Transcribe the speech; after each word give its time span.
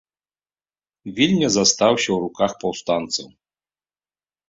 Вільня 1.19 1.47
застаўся 1.57 2.07
ў 2.11 2.17
руках 2.25 2.51
паўстанцаў. 2.67 3.27